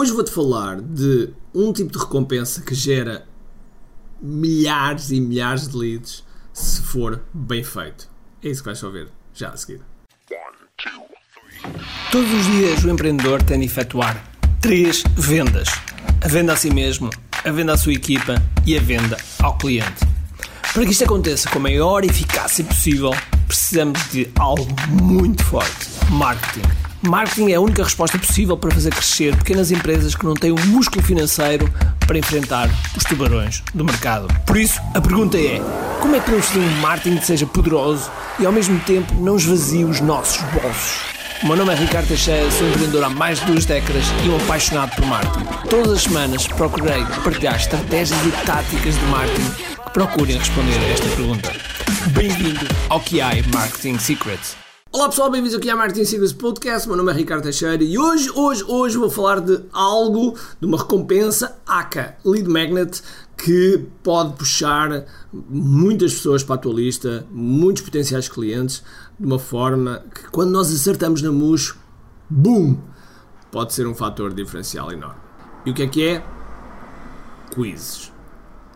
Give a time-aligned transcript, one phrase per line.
[0.00, 3.26] Hoje vou-te falar de um tipo de recompensa que gera
[4.18, 8.08] milhares e milhares de leads se for bem feito.
[8.42, 9.82] É isso que vais ouvir já a seguir.
[12.10, 14.24] Todos os dias o empreendedor tem de efetuar
[14.58, 15.68] três vendas:
[16.24, 17.10] a venda a si mesmo,
[17.44, 20.00] a venda à sua equipa e a venda ao cliente.
[20.72, 23.10] Para que isto aconteça com a maior eficácia possível,
[23.46, 26.79] precisamos de algo muito forte: marketing.
[27.02, 30.66] Marketing é a única resposta possível para fazer crescer pequenas empresas que não têm o
[30.66, 31.72] músculo financeiro
[32.06, 34.28] para enfrentar os tubarões do mercado.
[34.44, 35.62] Por isso, a pergunta é:
[35.98, 39.36] como é que podemos fazer um marketing que seja poderoso e ao mesmo tempo não
[39.36, 41.00] esvazie os nossos bolsos?
[41.42, 44.36] O meu nome é Ricardo Teixeira, sou empreendedor há mais de duas décadas e um
[44.36, 45.46] apaixonado por marketing.
[45.70, 51.08] Todas as semanas procurei partilhar estratégias e táticas de marketing que procurem responder a esta
[51.16, 51.50] pergunta.
[52.08, 54.69] Bem-vindo ao QI Marketing Secrets.
[54.92, 56.88] Olá pessoal, bem-vindos aqui ao Marketing Secrets Podcast.
[56.88, 60.78] Meu nome é Ricardo Teixeira e hoje, hoje, hoje vou falar de algo, de uma
[60.78, 63.00] recompensa ACA, Lead Magnet,
[63.38, 68.82] que pode puxar muitas pessoas para a tua lista, muitos potenciais clientes,
[69.16, 71.72] de uma forma que quando nós acertamos na mousse,
[72.28, 72.76] boom,
[73.52, 75.20] pode ser um fator diferencial enorme.
[75.64, 76.24] E o que é que é?
[77.54, 78.12] Quizzes.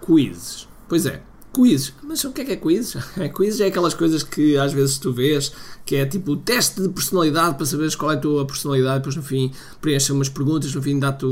[0.00, 0.68] Quizzes.
[0.88, 1.24] Pois é,
[1.54, 1.92] quizzes.
[2.02, 2.96] Mas o que é que é quizzes?
[3.16, 5.52] É, quizzes é aquelas coisas que às vezes tu vês
[5.86, 9.22] que é tipo teste de personalidade para saberes qual é a tua personalidade, depois no
[9.22, 11.24] fim preenche umas perguntas, no fim dá-te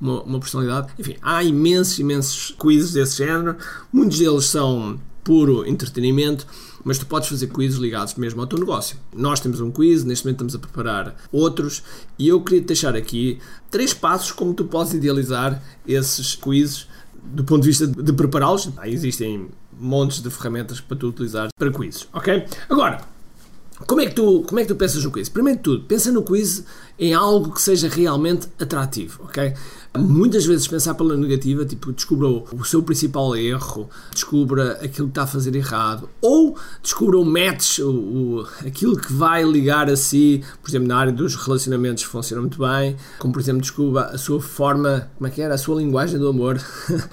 [0.00, 0.88] uma, uma personalidade.
[0.98, 3.56] Enfim, há imensos, imensos quizzes desse género.
[3.92, 6.46] Muitos deles são puro entretenimento,
[6.82, 8.96] mas tu podes fazer quizzes ligados mesmo ao teu negócio.
[9.14, 11.82] Nós temos um quiz, neste momento estamos a preparar outros,
[12.18, 13.38] e eu queria te deixar aqui
[13.70, 16.87] três passos como tu podes idealizar esses quizzes
[17.32, 18.70] do ponto de vista de prepará-los.
[18.84, 19.48] Existem
[19.78, 22.44] montes de ferramentas para tu utilizar para quizzes, ok?
[22.68, 23.00] Agora,
[23.86, 25.28] como é, que tu, como é que tu pensas no quiz?
[25.28, 26.64] Primeiro de tudo, pensa no quiz
[26.98, 29.54] em algo que seja realmente atrativo, ok?
[29.96, 35.22] Muitas vezes pensar pela negativa, tipo, descubra o seu principal erro, descubra aquilo que está
[35.22, 40.42] a fazer errado, ou descubra o match, o, o, aquilo que vai ligar a si,
[40.60, 44.40] por exemplo, na área dos relacionamentos funciona muito bem, como por exemplo, descubra a sua
[44.40, 45.54] forma, como é que era?
[45.54, 46.60] A sua linguagem do amor.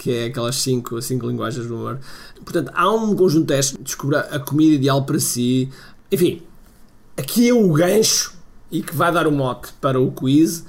[0.00, 2.00] que é aquelas cinco, cinco linguagens do amor.
[2.42, 5.68] Portanto, há um conjunto de testes, descubra a comida ideal para si,
[6.10, 6.42] enfim,
[7.16, 8.34] aqui é o gancho
[8.70, 10.64] e que vai dar o mote para o quiz.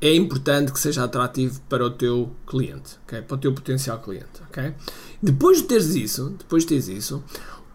[0.00, 3.20] É importante que seja atrativo para o teu cliente, okay?
[3.20, 4.40] para o teu potencial cliente.
[4.48, 4.72] Okay?
[5.20, 7.24] Depois de teres isso, depois de teres isso,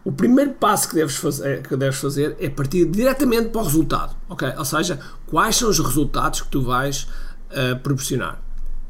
[0.06, 4.16] o primeiro passo que deves fazer, que deves fazer é partir diretamente para o resultado.
[4.30, 4.54] Okay?
[4.58, 7.08] Ou seja, quais são os resultados que tu vais
[7.54, 8.42] uh, proporcionar.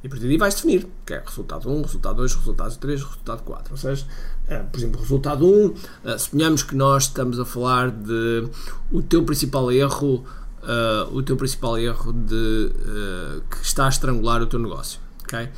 [0.03, 3.43] E a partir daí vais definir, que é resultado 1, resultado 2, resultado 3, resultado
[3.43, 3.73] 4.
[3.73, 4.05] Ou seja,
[4.49, 8.49] eh, por exemplo, resultado 1, eh, suponhamos que nós estamos a falar de
[8.91, 10.25] o teu principal erro,
[10.61, 15.49] uh, o teu principal erro de uh, que está a estrangular o teu negócio, ok?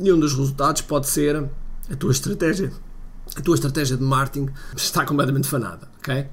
[0.00, 1.48] E um dos resultados pode ser
[1.88, 2.72] a tua estratégia.
[3.36, 6.26] A tua estratégia de marketing está completamente fanada, ok?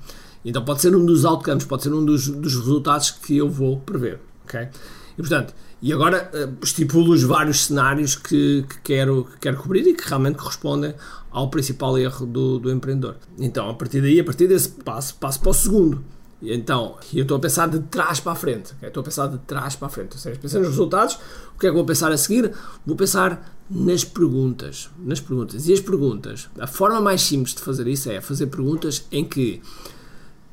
[0.44, 3.80] Então pode ser um dos outcomes, pode ser um dos, dos resultados que eu vou
[3.80, 4.20] prever,
[4.54, 4.70] ok?
[5.18, 9.86] E portanto, e agora uh, estipulo os vários cenários que, que, quero, que quero cobrir
[9.88, 10.94] e que realmente correspondem
[11.30, 13.18] ao principal erro do, do empreendedor.
[13.38, 16.04] Então, a partir daí, a partir desse passo, passo para o segundo.
[16.42, 18.74] Então, eu estou a pensar de trás para a frente.
[18.74, 18.90] Okay?
[18.90, 20.14] Estou a pensar de trás para a frente.
[20.14, 21.18] Ou seja, pensando nos resultados,
[21.56, 22.52] o que é que vou pensar a seguir?
[22.86, 24.90] Vou pensar nas perguntas.
[25.00, 25.68] Nas perguntas.
[25.68, 29.62] E as perguntas, a forma mais simples de fazer isso é fazer perguntas em que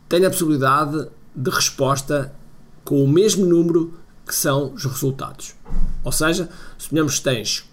[0.09, 2.32] tenha a possibilidade de resposta
[2.85, 3.95] com o mesmo número
[4.27, 5.55] que são os resultados.
[6.05, 6.49] Ou seja,
[6.79, 7.69] suponhamos que tens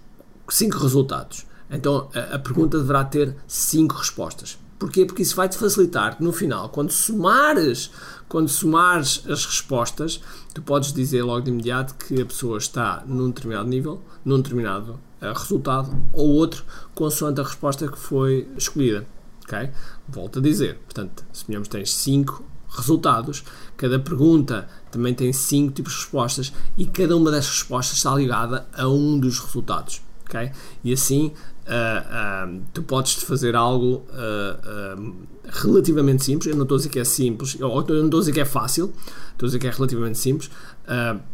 [0.49, 4.57] 5 resultados, então a, a pergunta deverá ter 5 respostas.
[4.79, 5.05] Porquê?
[5.05, 7.89] Porque isso vai-te facilitar que no final, quando somares,
[8.29, 10.21] quando somares as respostas,
[10.53, 14.99] tu podes dizer logo de imediato que a pessoa está num determinado nível, num determinado
[15.19, 16.63] uh, resultado, ou outro,
[16.93, 19.05] consoante a resposta que foi escolhida.
[19.45, 19.71] Okay?
[20.07, 22.43] Volto a dizer, portanto, suponhamos que tens 5
[22.77, 23.43] resultados.
[23.75, 28.67] Cada pergunta também tem cinco tipos de respostas e cada uma das respostas está ligada
[28.73, 30.01] a um dos resultados.
[30.27, 30.51] Okay?
[30.83, 31.33] E assim
[31.67, 36.49] uh, uh, tu podes fazer algo uh, relativamente simples.
[36.49, 38.41] Eu não estou a dizer que é simples, ou eu não estou a dizer que
[38.41, 38.93] é fácil,
[39.31, 40.49] estou a dizer que é relativamente simples.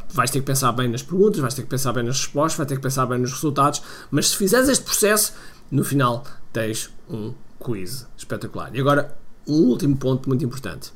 [0.09, 2.67] vais ter que pensar bem nas perguntas, vais ter que pensar bem nas respostas, vais
[2.67, 3.81] ter que pensar bem nos resultados,
[4.11, 5.33] mas se fizeres este processo,
[5.71, 8.69] no final tens um quiz espetacular.
[8.75, 9.17] E agora,
[9.47, 10.91] um último ponto muito importante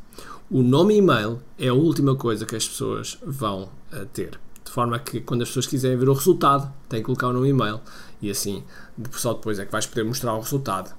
[0.50, 4.40] o nome e e-mail é a última coisa que as pessoas vão uh, ter.
[4.64, 7.48] De forma que quando as pessoas quiserem ver o resultado, têm que colocar o nome
[7.48, 7.82] e e-mail
[8.22, 8.64] e assim
[9.12, 10.96] só depois é que vais poder mostrar o resultado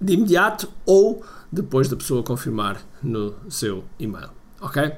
[0.00, 4.30] de imediato ou depois da pessoa confirmar no seu e-mail.
[4.60, 4.92] Ok?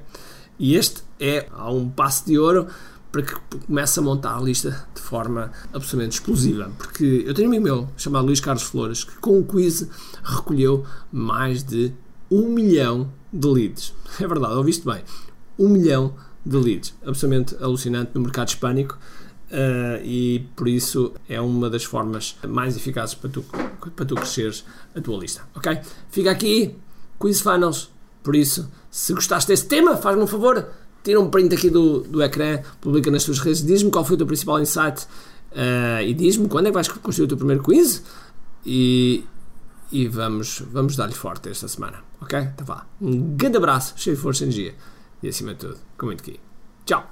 [0.58, 2.68] E este é um passo de ouro
[3.10, 3.34] para que
[3.66, 6.70] comece a montar a lista de forma absolutamente explosiva.
[6.78, 9.88] Porque eu tenho um amigo meu chamado Luís Carlos Flores que com o quiz
[10.22, 11.92] recolheu mais de
[12.30, 13.94] um milhão de leads.
[14.20, 15.02] É verdade, ouviste bem.
[15.58, 16.14] Um milhão
[16.44, 16.94] de leads.
[17.04, 18.98] Absolutamente alucinante no mercado hispânico.
[19.50, 23.42] Uh, e por isso é uma das formas mais eficazes para tu,
[23.96, 24.64] para tu cresceres
[24.94, 25.42] a tua lista.
[25.56, 25.80] Ok?
[26.08, 26.76] Fica aqui,
[27.18, 27.90] Quiz Funnels.
[28.22, 30.68] Por isso, se gostaste desse tema, faz-me um favor,
[31.02, 34.18] tira um print aqui do, do ecrã, publica nas tuas redes, diz-me qual foi o
[34.18, 35.06] teu principal insight
[35.52, 38.02] uh, e diz-me quando é que vais construir o teu primeiro quiz
[38.64, 39.24] e,
[39.90, 41.98] e vamos, vamos dar-lhe forte esta semana.
[42.20, 42.38] Ok?
[42.38, 42.86] Então vá.
[43.00, 44.74] Um grande abraço, cheio de força e energia
[45.22, 46.38] e acima de tudo, com muito aqui.
[46.84, 47.10] Tchau!